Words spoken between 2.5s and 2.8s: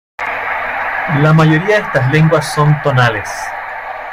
son